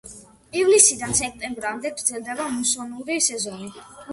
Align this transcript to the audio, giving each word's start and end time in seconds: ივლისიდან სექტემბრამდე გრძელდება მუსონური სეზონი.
ივლისიდან 0.61 1.13
სექტემბრამდე 1.19 1.91
გრძელდება 1.99 2.51
მუსონური 2.57 3.23
სეზონი. 3.31 3.71